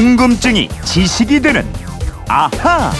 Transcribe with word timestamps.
궁금증이 0.00 0.70
지식이 0.86 1.40
되는 1.42 1.62
아하. 2.26 2.90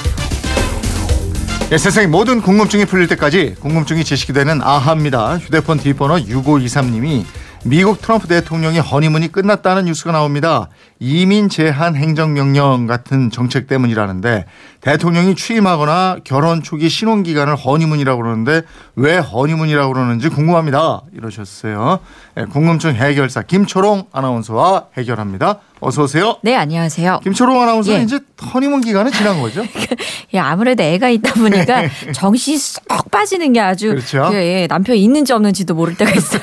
예, 1.72 1.78
세상의 1.78 2.08
모든 2.08 2.42
궁금증이 2.42 2.84
풀릴 2.84 3.08
때까지 3.08 3.54
궁금증이 3.58 4.04
지식이 4.04 4.34
되는 4.34 4.60
아하입니다. 4.60 5.38
휴대폰 5.38 5.78
뒷번호 5.78 6.16
6523님이 6.16 7.24
미국 7.64 8.02
트럼프 8.02 8.28
대통령이 8.28 8.80
허니문이 8.80 9.32
끝났다는 9.32 9.86
뉴스가 9.86 10.12
나옵니다. 10.12 10.68
이민 11.02 11.48
제한 11.48 11.96
행정명령 11.96 12.86
같은 12.86 13.30
정책 13.30 13.66
때문이라는데 13.66 14.44
대통령이 14.82 15.34
취임하거나 15.34 16.18
결혼 16.24 16.62
초기 16.62 16.90
신혼 16.90 17.22
기간을 17.22 17.56
허니문이라고 17.56 18.22
그러는데 18.22 18.62
왜 18.96 19.16
허니문이라고 19.16 19.92
그러는지 19.92 20.28
궁금합니다. 20.28 21.02
이러셨어요. 21.14 22.00
예, 22.36 22.44
궁금증 22.44 22.94
해결사 22.94 23.42
김초롱 23.42 24.08
아나운서와 24.12 24.86
해결합니다. 24.96 25.60
어서 25.80 26.02
오세요. 26.02 26.36
네, 26.42 26.54
안녕하세요. 26.56 27.20
김초롱 27.22 27.62
아나운서 27.62 27.92
예. 27.92 28.02
이제 28.02 28.20
허니문 28.52 28.82
기간은 28.82 29.12
지난 29.12 29.40
거죠? 29.40 29.62
예, 30.34 30.38
아무래도 30.38 30.82
애가 30.82 31.08
있다 31.08 31.34
보니까 31.34 31.84
정신이 32.12 32.58
쏙 32.58 33.10
빠지는 33.10 33.54
게 33.54 33.60
아주 33.60 33.88
그렇죠. 33.88 34.28
그, 34.30 34.36
예, 34.36 34.66
남편이 34.68 35.02
있는지 35.02 35.32
없는지도 35.32 35.74
모를 35.74 35.96
때가 35.96 36.10
있어요. 36.12 36.42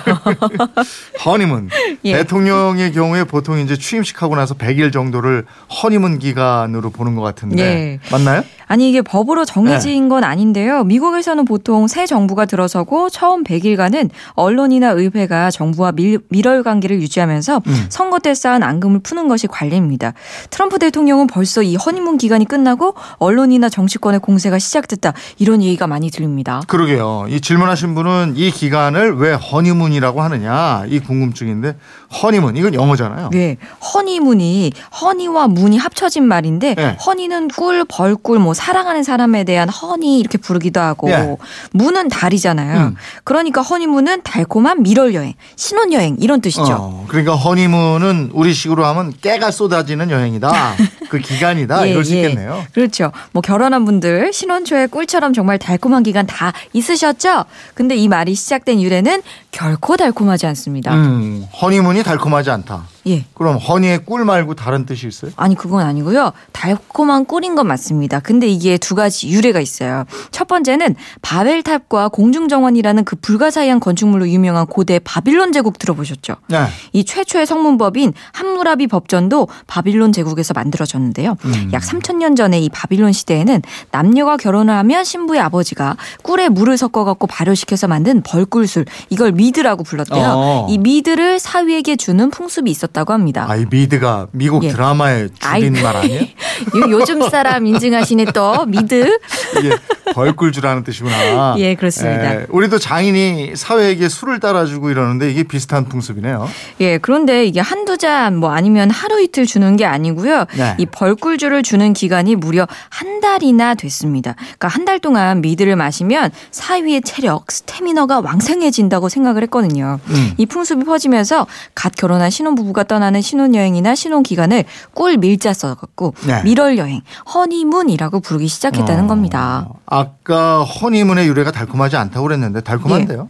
허니문. 1.26 1.70
예. 2.05 2.17
대통령의 2.17 2.91
경우에 2.93 3.23
보통 3.23 3.59
이제 3.59 3.77
취임식 3.77 4.21
하고 4.21 4.35
나서 4.35 4.46
100일 4.55 4.91
정도를 4.91 5.45
허니문 5.81 6.19
기간으로 6.19 6.89
보는 6.89 7.15
것 7.15 7.21
같은데 7.21 7.63
예. 7.63 7.99
맞나요? 8.11 8.43
아니 8.67 8.89
이게 8.89 9.01
법으로 9.01 9.45
네. 9.45 9.53
정해진 9.53 10.09
건 10.09 10.23
아닌데요. 10.23 10.83
미국에서는 10.83 11.45
보통 11.45 11.87
새 11.87 12.05
정부가 12.05 12.45
들어서고 12.45 13.09
처음 13.09 13.43
100일간은 13.43 14.09
언론이나 14.33 14.89
의회가 14.89 15.51
정부와 15.51 15.93
밀, 15.93 16.20
밀월 16.29 16.63
관계를 16.63 17.01
유지하면서 17.01 17.61
음. 17.65 17.85
선거 17.89 18.20
때 18.20 18.33
쌓은 18.33 18.63
앙금을 18.63 18.99
푸는 18.99 19.27
것이 19.27 19.47
관례입니다. 19.47 20.13
트럼프 20.49 20.79
대통령은 20.79 21.27
벌써 21.27 21.63
이 21.63 21.76
허니문 21.76 22.17
기간이 22.17 22.45
끝나고 22.45 22.95
언론이나 23.17 23.70
정치권의 23.70 24.20
공세가 24.20 24.59
시작됐다 24.59 25.13
이런 25.39 25.63
얘기가 25.63 25.87
많이 25.87 26.11
들립니다. 26.11 26.61
그러게요. 26.67 27.27
이 27.29 27.39
질문하신 27.39 27.95
분은 27.95 28.34
이 28.35 28.51
기간을 28.51 29.15
왜 29.17 29.34
허니문이라고 29.34 30.21
하느냐 30.21 30.84
이 30.87 30.99
궁금증인데 30.99 31.77
허니문 32.21 32.57
이건 32.57 32.73
영어잖아요. 32.73 33.29
네, 33.32 33.57
허니문 33.93 34.37
이 34.41 34.71
허니와 35.02 35.48
문이 35.48 35.77
합쳐진 35.77 36.24
말인데 36.24 36.76
네. 36.76 36.98
허니는 37.05 37.49
꿀, 37.49 37.85
벌꿀, 37.85 38.40
뭐 38.40 38.54
사랑하는 38.54 39.04
사람에 39.04 39.44
대한 39.44 39.70
허니 39.70 40.20
이렇게 40.20 40.38
부르기도 40.38 40.79
하고 40.79 41.10
예. 41.10 41.38
문은 41.71 42.10
달이잖아요. 42.10 42.88
음. 42.88 42.96
그러니까 43.24 43.62
허니문은 43.62 44.21
달콤한 44.24 44.84
밀월 44.84 45.13
여행, 45.13 45.34
신혼 45.55 45.94
여행 45.94 46.18
이런 46.20 46.41
뜻이죠. 46.41 46.76
어, 46.79 47.05
그러니까 47.07 47.35
허니문은 47.35 48.32
우리식으로 48.34 48.85
하면 48.85 49.13
깨가 49.21 49.52
쏟아지는 49.52 50.10
여행이다. 50.10 50.51
그 51.10 51.20
기간이다. 51.20 51.88
예, 51.88 51.91
이럴 51.91 52.05
수 52.05 52.16
예. 52.16 52.22
있겠네요. 52.22 52.63
그렇죠. 52.74 53.12
뭐 53.32 53.41
결혼한 53.41 53.85
분들 53.85 54.34
신혼 54.34 54.66
초에 54.66 54.88
꿀처럼 54.88 55.34
정말 55.34 55.57
달콤한 55.57 56.04
기간 56.04 56.26
다 56.27 56.54
있으셨죠? 56.74 57.46
근데 57.74 57.96
이 57.96 58.07
말이 58.07 58.35
시작된 58.35 58.82
유래는 58.82 59.22
결코 59.51 59.98
달콤하지 59.98 60.46
않습니다. 60.48 60.94
음, 60.94 61.48
허니문이 61.62 62.04
달콤하지 62.04 62.49
않다. 62.51 62.84
예. 63.08 63.26
그럼 63.34 63.58
허니의 63.58 64.06
꿀 64.06 64.25
말고 64.25 64.56
다른 64.56 64.86
뜻이 64.86 65.08
있어요? 65.08 65.31
아니 65.38 65.56
그건 65.56 65.86
아니고요. 65.86 66.34
달콤한 66.52 67.25
꿀인 67.25 67.56
건 67.56 67.68
맞습니다. 67.68 68.19
근데 68.19 68.47
이게 68.47 68.78
두 68.78 68.96
가지 68.96 69.30
유래가 69.30 69.59
있어요. 69.59 70.03
첫 70.31 70.47
번째는 70.47 70.96
바벨탑과 71.22 72.09
공중정원이라는 72.09 73.06
그 73.06 73.16
불가사의한 73.16 73.80
건축물로 73.80 74.28
유명한 74.30 74.66
고대 74.66 75.00
바빌론 75.00 75.53
제국 75.53 75.80
들어보셨죠? 75.80 76.35
네. 76.47 76.66
이 76.91 77.06
최초의 77.06 77.46
성문법인 77.46 78.13
함무라비 78.34 78.88
법전도 78.88 79.47
바빌론 79.68 80.12
제국에서 80.12 80.53
만들어졌는데요. 80.53 81.38
음. 81.46 81.69
약 81.74 81.81
3천년 81.81 82.35
전에 82.35 82.59
이 82.59 82.69
바빌론 82.69 83.13
시대에는 83.13 83.62
남녀가 83.91 84.38
결혼을 84.38 84.73
하면 84.73 85.03
신부의 85.03 85.40
아버지가 85.40 85.96
꿀에 86.23 86.50
물을 86.50 86.78
섞어 86.78 87.03
갖고 87.03 87.28
발효시켜서 87.28 87.88
만든 87.88 88.22
벌꿀술 88.22 88.85
이걸 89.09 89.31
mead라고 89.31 89.83
불렀대요. 89.84 90.25
어. 90.35 90.67
이 90.69 90.78
mead를 90.78 91.39
사위에게 91.40 91.96
주는 91.96 92.29
풍습이 92.29 92.69
있었 92.69 92.97
다고 92.97 93.13
합니다. 93.13 93.46
아, 93.47 93.56
이 93.56 93.66
미드가 93.69 94.25
미국 94.31 94.63
예. 94.63 94.69
드라마에 94.69 95.28
줄인 95.40 95.75
아이. 95.75 95.84
말 95.84 95.96
아니에요? 95.97 96.22
요- 96.81 96.90
요즘 96.90 97.22
사람 97.30 97.68
인증하시네 97.68 98.25
또 98.34 98.66
미드. 98.66 99.19
이게 99.59 99.69
벌꿀주라는 100.16 100.84
뜻이구나. 100.84 101.56
예, 101.59 101.75
그렇습니다. 101.75 102.35
예, 102.41 102.46
우리도 102.50 102.80
장인이 102.80 103.56
사위에게 103.55 104.09
술을 104.09 104.40
따라주고 104.40 104.90
이러는데 104.90 105.30
이게 105.30 105.44
비슷한 105.44 105.85
풍습이네요. 105.85 106.50
예, 106.81 106.97
그런데 106.97 107.46
이게 107.46 107.59
한두 107.59 107.97
잔 108.00 108.38
뭐 108.38 108.50
아니면 108.52 108.90
하루 108.90 109.22
이틀 109.22 109.46
주는 109.46 109.78
게 109.78 109.85
아니고요. 109.85 110.46
네. 110.58 110.75
이 110.79 110.85
벌꿀주를 110.88 111.62
주는 111.62 111.94
기간이 111.94 112.35
무려 112.35 112.68
한 112.90 113.19
달이나 113.19 113.75
됐습니다. 113.75 114.34
그러니까 114.58 114.68
한 114.69 114.88
달 114.88 115.00
동안 115.00 115.41
미드를 115.41 115.75
마시면 115.75 116.31
사위의 116.52 117.02
체력, 117.02 117.52
스태미너가 117.52 118.22
왕성해진다고 118.22 119.09
생각을 119.09 119.44
했거든요. 119.44 120.00
음. 120.08 120.31
이 120.38 120.46
풍습이 120.46 120.85
퍼지면서 120.85 121.46
갓 121.75 121.94
결혼한 121.94 122.29
신혼부부가 122.29 122.84
떠나는 122.87 123.21
신혼여행이나 123.21 123.95
신혼기간을 123.95 124.65
꿀 124.93 125.17
밀자 125.17 125.53
써갖고 125.53 126.13
네. 126.25 126.43
밀월 126.43 126.77
여행, 126.77 127.01
허니문이라고 127.33 128.19
부르기 128.19 128.47
시작했다는 128.47 129.05
어, 129.05 129.07
겁니다. 129.07 129.67
아까 129.85 130.63
허니문의 130.63 131.27
유래가 131.27 131.51
달콤하지 131.51 131.97
않다고 131.97 132.27
그랬는데 132.27 132.61
달콤한데요? 132.61 133.29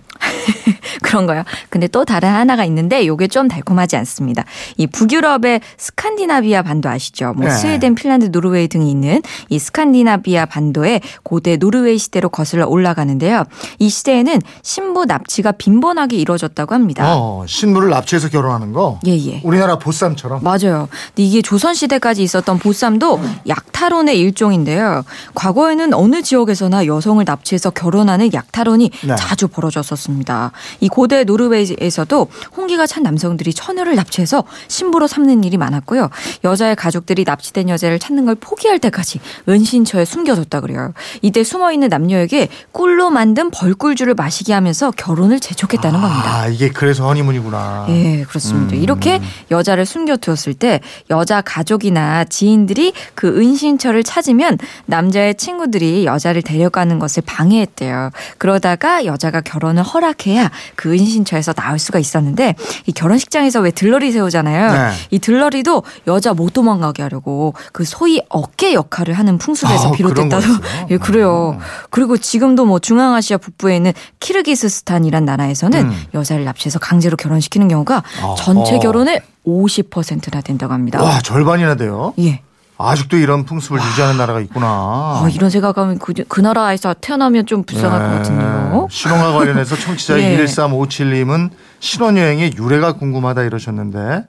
그런가요? 1.08 1.44
근데 1.70 1.88
또 1.88 2.04
다른 2.04 2.30
하나가 2.30 2.66
있는데 2.66 3.08
요게 3.08 3.30
좀 3.30 3.48
달콤하지 3.48 3.96
않습니다. 3.96 4.44
이 4.76 4.88
북유럽의 4.88 5.62
스칸디나비아 5.78 6.64
반도 6.64 6.90
아시죠? 6.90 7.34
뭐 7.34 7.46
네. 7.46 7.52
스웨덴, 7.52 7.96
핀란드, 7.96 8.26
노르웨이 8.32 8.68
등이 8.68 8.92
있는 8.92 9.22
이 9.50 9.58
스칸디나비아 9.58 10.46
반도의 10.48 11.00
고대 11.24 11.56
노르웨이 11.56 11.98
시대로 11.98 12.28
거슬러 12.28 12.68
올라가는데요. 12.68 13.46
이 13.80 13.88
시대에는 13.88 14.42
신부 14.62 15.06
납치가 15.06 15.54
빈번하게 15.54 16.18
이루어졌다고 16.18 16.76
합니다. 16.76 17.16
어, 17.16 17.46
신부를 17.48 17.90
납치해서 17.90 18.28
결혼하는 18.28 18.74
거. 18.74 19.00
예, 19.08 19.12
예. 19.12 19.42
우리나라 19.46 19.78
보쌈처럼. 19.80 20.44
맞아요. 20.44 20.90
근데 20.90 21.24
이게 21.24 21.42
조선 21.42 21.74
시대까지 21.74 22.22
있었던 22.22 22.60
보쌈도 22.60 23.22
약탈혼의 23.48 24.20
일종인데요. 24.20 25.04
과거에는 25.36 25.94
어느 25.94 26.22
지역에서나 26.22 26.86
여성을 26.86 27.24
납치해서 27.24 27.70
결혼하는 27.70 28.34
약탈혼이 28.34 28.92
네. 29.06 29.16
자주 29.16 29.48
벌어졌었습니다. 29.48 30.52
이 30.82 30.90
고대 30.98 31.24
노르웨이에서도 31.24 32.28
홍기가 32.58 32.88
찬 32.88 33.04
남성들이 33.04 33.54
처녀를 33.54 33.94
납치해서 33.94 34.46
신부로 34.68 35.06
삼는 35.06 35.44
일이 35.44 35.56
많았고요. 35.56 36.10
여자의 36.44 36.76
가족들이 36.76 37.24
납치된 37.24 37.70
여자를 37.70 38.00
찾는 38.00 38.26
걸 38.26 38.34
포기할 38.34 38.80
때까지 38.80 39.20
은신처에 39.48 40.06
숨겨뒀다 40.06 40.60
그래요. 40.62 40.94
이때 41.22 41.44
숨어있는 41.44 41.90
남녀에게 41.90 42.48
꿀로 42.72 43.12
만든 43.12 43.52
벌꿀주를 43.52 44.16
마시게 44.16 44.54
하면서 44.54 44.90
결혼을 44.90 45.40
재촉했다는 45.40 46.02
겁니다. 46.02 46.42
아, 46.42 46.48
이게 46.48 46.70
그래서 46.70 47.06
허니문이구나. 47.06 47.86
예, 47.90 48.24
그렇습니다. 48.28 48.76
음. 48.76 48.82
이렇게 48.82 49.22
여자를 49.52 49.86
숨겨두었을 49.86 50.56
때 50.56 50.80
여자 51.12 51.42
가족이나 51.42 52.24
지인들이 52.24 52.94
그 53.14 53.38
은신처를 53.38 54.02
찾으면 54.02 54.58
남자의 54.88 55.36
친구들이 55.36 56.08
여자를 56.08 56.42
데려가는 56.42 56.98
것을 56.98 57.22
방해했대요. 57.28 58.10
그러다가 58.40 59.06
여자가 59.06 59.42
결혼을 59.42 59.84
허락해야 59.84 60.50
그 60.76 60.87
은신처에서 60.88 61.54
나올 61.54 61.80
수가 61.80 62.00
있었는데 62.00 62.56
이 62.86 62.92
결혼식장에서 62.92 63.62
왜 63.62 63.72
들러리 63.72 64.12
세우잖아요. 64.12 64.72
네. 64.72 64.96
이 65.12 65.20
들러리도 65.20 65.84
여자 66.08 66.34
못 66.34 66.54
도망가게 66.54 67.04
하려고 67.04 67.54
그 67.72 67.86
소위 67.86 68.22
어깨 68.30 68.74
역할을 68.74 69.14
하는 69.14 69.38
풍습에서 69.38 69.90
아, 69.90 69.92
비롯됐다고. 69.92 70.44
예, 70.92 70.98
그래요. 70.98 71.58
음. 71.58 71.64
그리고 71.90 72.18
지금도 72.18 72.66
뭐 72.66 72.80
중앙아시아 72.80 73.38
북부에 73.38 73.76
있는 73.76 73.94
키르기스스탄이란 74.20 75.26
나라에서는 75.26 75.86
음. 75.86 76.04
여자를 76.14 76.46
납치해서 76.46 76.80
강제로 76.80 77.18
결혼시키는 77.18 77.68
경우가. 77.68 78.04
전체 78.38 78.80
결혼의 78.80 79.22
50%나 79.46 80.42
된다고 80.42 80.74
합니다. 80.74 81.02
와, 81.02 81.20
절반이나 81.22 81.76
돼요. 81.76 82.14
예. 82.20 82.42
아직도 82.78 83.18
이런 83.18 83.44
풍습을 83.44 83.80
유지하는 83.80 84.18
나라가 84.18 84.40
있구나. 84.40 84.68
아, 84.68 85.28
이런 85.34 85.50
생각하면 85.50 85.98
그, 85.98 86.14
그 86.28 86.42
나라에서 86.42 86.94
태어나면 86.94 87.48
좀 87.48 87.64
불쌍할 87.64 88.00
것 88.00 88.16
같은데요. 88.18 88.88
신혼과 88.92 89.34
관련해서 89.34 89.76
청취자 89.76 90.20
예. 90.22 90.38
1357님은 90.46 91.50
신혼여행의 91.80 92.54
유래가 92.58 92.94
궁금하다 92.94 93.44
이러셨는데 93.44 94.26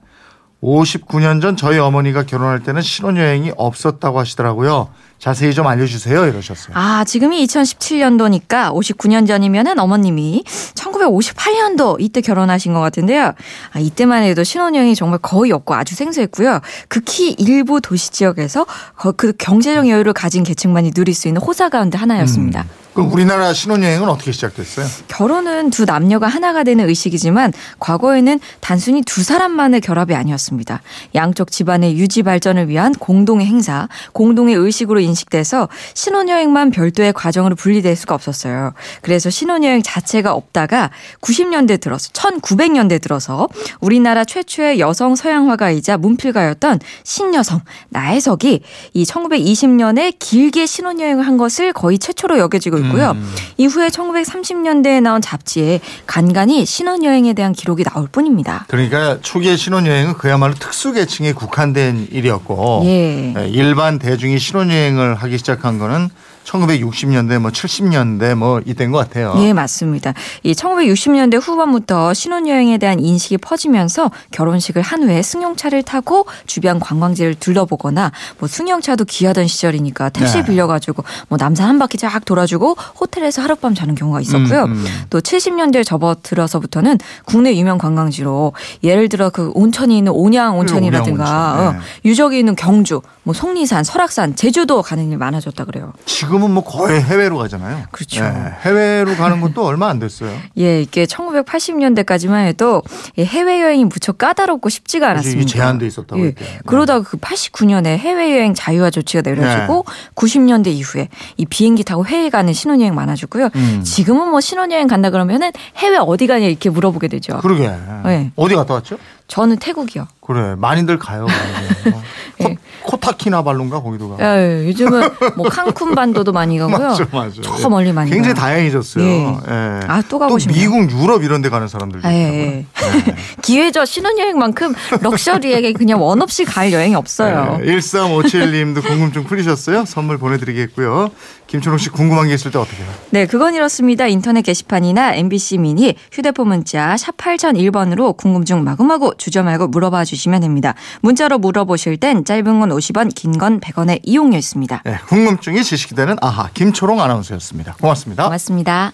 59년 0.63 1.41
전 1.41 1.55
저희 1.55 1.77
어머니가 1.77 2.23
결혼할 2.23 2.63
때는 2.63 2.81
신혼여행이 2.81 3.53
없었다고 3.55 4.19
하시더라고요. 4.19 4.89
자세히 5.19 5.53
좀 5.53 5.67
알려주세요 5.67 6.25
이러셨어요. 6.27 6.71
아, 6.75 7.03
지금이 7.03 7.45
2017년도니까 7.45 8.71
59년 8.73 9.27
전이면은 9.27 9.77
어머님이 9.77 10.43
1958년도 10.75 11.97
이때 11.99 12.21
결혼하신 12.21 12.73
것 12.73 12.79
같은데요. 12.79 13.33
아, 13.73 13.79
이때만 13.79 14.23
해도 14.23 14.43
신혼여행이 14.43 14.95
정말 14.95 15.19
거의 15.21 15.51
없고 15.51 15.73
아주 15.75 15.95
생소했고요. 15.95 16.61
극히 16.87 17.31
일부 17.37 17.81
도시 17.81 18.11
지역에서 18.11 18.65
거- 18.95 19.11
그 19.11 19.33
경제적 19.37 19.89
여유를 19.89 20.13
가진 20.13 20.43
계층만이 20.43 20.91
누릴 20.91 21.13
수 21.13 21.27
있는 21.27 21.41
호사 21.41 21.69
가운데 21.69 21.97
하나였습니다. 21.97 22.65
그럼 22.93 23.13
우리나라 23.13 23.53
신혼여행은 23.53 24.09
어떻게 24.09 24.31
시작됐어요? 24.31 24.85
결혼은 25.07 25.69
두 25.69 25.85
남녀가 25.85 26.27
하나가 26.27 26.63
되는 26.63 26.89
의식이지만 26.89 27.53
과거에는 27.79 28.39
단순히 28.61 29.03
두 29.03 29.23
사람만의 29.23 29.81
결합이 29.81 30.15
아니었습니다. 30.15 30.81
양쪽 31.15 31.51
집안의 31.51 31.97
유지 31.97 32.23
발전을 32.23 32.67
위한 32.67 32.93
공동의 32.93 33.45
행사, 33.45 33.87
공동의 34.11 34.55
의식으로 34.55 34.99
인식돼서 35.09 35.67
신혼여행만 35.93 36.71
별도의 36.71 37.13
과정으로 37.13 37.55
분리될 37.55 37.95
수가 37.95 38.15
없었어요. 38.15 38.73
그래서 39.01 39.29
신혼여행 39.29 39.83
자체가 39.83 40.33
없다가 40.33 40.89
90년대 41.21 41.81
들어서 41.81 42.09
1900년대 42.09 43.01
들어서 43.01 43.47
우리나라 43.79 44.23
최초의 44.23 44.79
여성 44.79 45.15
서양 45.15 45.49
화가이자 45.49 45.97
문필가였던 45.97 46.79
신여성 47.03 47.61
나혜석이 47.89 48.61
이 48.93 49.03
1920년에 49.03 50.15
길게 50.19 50.65
신혼여행을 50.65 51.25
한 51.25 51.37
것을 51.37 51.73
거의 51.73 51.99
최초로 51.99 52.37
여겨지고 52.39 52.77
있고요. 52.79 53.15
이후에 53.57 53.89
1930년대에 53.89 55.01
나온 55.01 55.21
잡지에 55.21 55.79
간간히 56.05 56.65
신혼여행에 56.65 57.33
대한 57.33 57.53
기록이 57.53 57.83
나올 57.83 58.07
뿐입니다. 58.07 58.65
그러니까 58.67 59.19
초기의 59.21 59.57
신혼여행은 59.57 60.13
그야말로 60.13 60.53
특수계층에 60.53 61.33
국한된 61.33 62.07
일이었고 62.11 62.83
예. 62.85 63.33
예, 63.37 63.47
일반 63.49 63.99
대중이 63.99 64.39
신혼여행을 64.39 64.98
하기 64.99 65.37
시작한 65.37 65.79
거는 65.79 66.09
1960년대 66.49 67.39
뭐 67.39 67.51
70년대 67.51 68.35
뭐 68.35 68.61
이때인 68.65 68.91
것 68.91 68.97
같아요. 68.97 69.35
예, 69.37 69.53
맞습니다. 69.53 70.13
이 70.43 70.53
1960년대 70.53 71.39
후반부터 71.41 72.13
신혼여행에 72.13 72.77
대한 72.77 72.99
인식이 72.99 73.37
퍼지면서 73.37 74.11
결혼식을 74.31 74.81
한 74.81 75.03
후에 75.03 75.21
승용차를 75.21 75.83
타고 75.83 76.25
주변 76.47 76.79
관광지를 76.79 77.35
둘러보거나 77.35 78.11
뭐 78.39 78.47
승용차도 78.47 79.05
귀하던 79.05 79.47
시절이니까 79.47 80.09
택시 80.09 80.37
네. 80.37 80.45
빌려가지고 80.45 81.03
뭐 81.27 81.37
남산 81.37 81.69
한 81.69 81.79
바퀴 81.79 81.97
쫙 81.97 82.25
돌아주고 82.25 82.75
호텔에서 82.99 83.41
하룻밤 83.43 83.75
자는 83.75 83.95
경우가 83.95 84.21
있었고요. 84.21 84.63
음, 84.63 84.71
음. 84.71 84.85
또 85.09 85.21
70년대에 85.21 85.85
접어들어서부터는 85.85 86.97
국내 87.25 87.55
유명 87.55 87.77
관광지로 87.77 88.53
예를 88.83 89.09
들어 89.09 89.29
그 89.29 89.51
온천이 89.53 89.97
있는 89.97 90.11
온양 90.11 90.57
온천이라든가 90.57 91.23
온양 91.23 91.57
온천, 91.59 91.73
네. 91.73 91.77
어, 91.77 91.81
유적이 92.05 92.39
있는 92.39 92.55
경주, 92.55 93.01
뭐 93.23 93.33
속리산, 93.33 93.83
설악산, 93.83 94.35
제주도 94.35 94.81
가는 94.89 95.11
일 95.11 95.19
많아졌다 95.19 95.65
그래요. 95.65 95.93
지금은 96.05 96.49
뭐 96.49 96.63
거의 96.63 96.99
해외로 96.99 97.37
가잖아요. 97.37 97.83
그렇죠. 97.91 98.23
예, 98.23 98.55
해외로 98.61 99.15
가는 99.15 99.39
것도 99.39 99.63
얼마 99.63 99.87
안 99.87 99.99
됐어요. 99.99 100.31
예, 100.57 100.81
이게 100.81 101.05
1980년대까지만 101.05 102.47
해도 102.47 102.81
이 103.15 103.23
해외 103.23 103.61
여행이 103.61 103.85
무척 103.85 104.17
까다롭고 104.17 104.69
쉽지가 104.69 105.07
않았습니다. 105.11 105.47
제한돼 105.47 105.85
있었다고 105.85 106.19
예. 106.25 106.31
네. 106.33 106.59
그러다가 106.65 107.07
그 107.07 107.17
89년에 107.17 107.97
해외 107.97 108.35
여행 108.35 108.55
자유화 108.55 108.89
조치가 108.89 109.21
내려지고 109.21 109.85
90년대 110.15 110.67
이후에 110.67 111.09
이 111.37 111.45
비행기 111.45 111.83
타고 111.83 112.07
해외 112.07 112.31
가는 112.31 112.51
신혼여행 112.51 112.95
많아졌고요. 112.95 113.49
음. 113.55 113.83
지금은 113.83 114.29
뭐 114.29 114.41
신혼여행 114.41 114.87
간다 114.87 115.11
그러면은 115.11 115.51
해외 115.77 115.97
어디 115.97 116.25
가냐 116.25 116.47
이렇게 116.47 116.71
물어보게 116.71 117.09
되죠. 117.09 117.37
그러게. 117.41 117.69
네. 118.05 118.31
어디 118.35 118.55
갔다 118.55 118.73
왔죠? 118.73 118.97
저는 119.27 119.57
태국이요. 119.57 120.07
그래 120.21 120.55
많이들 120.57 120.97
가요. 120.97 121.27
많이들. 121.27 121.93
어, 122.45 122.55
코, 122.89 122.97
예. 122.97 122.99
코타키나발루인가 122.99 123.81
거기도 123.81 124.15
가. 124.15 124.37
예, 124.37 124.67
요즘은 124.67 125.09
뭐 125.35 125.47
칸쿤 125.47 125.95
반도도 125.95 126.31
많이 126.31 126.57
가고요. 126.57 126.89
맞아, 126.89 127.05
맞아. 127.11 127.41
저 127.41 127.69
멀리 127.69 127.93
많이 127.93 128.09
굉장히 128.09 128.33
가요. 128.33 128.45
다양해졌어요. 128.45 129.03
예. 129.03 129.25
예. 129.47 129.79
아, 129.87 130.01
또 130.09 130.19
가고 130.19 130.39
싶네요. 130.39 130.59
미국, 130.59 130.91
유럽 130.91 131.23
이런 131.23 131.41
데 131.41 131.49
가는 131.49 131.67
사람들도 131.67 132.07
아, 132.07 132.11
있다고요. 132.11 132.33
예, 132.33 132.57
예. 132.57 132.65
기회죠. 133.41 133.85
신혼여행만큼 133.85 134.73
럭셔리하게 135.01 135.73
그냥 135.73 136.01
원 136.01 136.21
없이 136.21 136.45
갈 136.45 136.73
여행이 136.73 136.95
없어요. 136.95 137.59
네, 137.61 137.75
1357님도 137.77 138.85
궁금증 138.85 139.23
풀리셨어요? 139.23 139.85
선물 139.85 140.17
보내드리겠고요. 140.17 141.11
김春혹시 141.49 141.89
궁금한 141.89 142.27
게 142.27 142.35
있을 142.35 142.51
때 142.51 142.59
어떻게 142.59 142.83
해요? 142.83 142.91
네, 143.09 143.25
그건 143.25 143.55
이렇습니다. 143.55 144.05
인터넷 144.05 144.43
게시판이나 144.43 145.15
MBC 145.15 145.57
미니 145.57 145.95
휴대폰 146.11 146.47
문자 146.47 146.95
샵 146.95 147.17
8001번으로 147.17 148.15
궁금증 148.15 148.63
마구마구 148.63 149.15
주저 149.17 149.41
말고 149.41 149.67
물어봐 149.69 150.05
주시면 150.05 150.41
됩니다. 150.41 150.75
문자로 151.01 151.39
물어보실 151.39 151.97
땐 151.97 152.23
짧은 152.23 152.59
건 152.59 152.71
50원, 152.79 153.13
긴 153.15 153.33
건 153.39 153.59
100원의 153.59 153.99
이용료 154.03 154.37
있습니다. 154.37 154.81
네, 154.85 154.97
궁금증이 155.07 155.63
지식이 155.63 155.95
되는 155.95 156.15
아하 156.21 156.49
김초롱 156.53 157.01
아나운서였습니다. 157.01 157.75
고맙습니다. 157.79 158.23
고맙습니다. 158.25 158.91